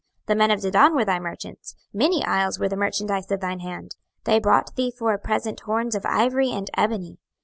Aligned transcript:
26:027:015 0.25 0.25
The 0.25 0.35
men 0.35 0.51
of 0.51 0.59
Dedan 0.61 0.95
were 0.95 1.05
thy 1.05 1.19
merchants; 1.19 1.75
many 1.93 2.25
isles 2.25 2.57
were 2.57 2.67
the 2.67 2.75
merchandise 2.75 3.29
of 3.29 3.39
thine 3.39 3.59
hand: 3.59 3.97
they 4.23 4.39
brought 4.39 4.75
thee 4.75 4.89
for 4.97 5.13
a 5.13 5.19
present 5.19 5.59
horns 5.59 5.93
of 5.93 6.07
ivory 6.07 6.49
and 6.51 6.71
ebony. 6.75 7.19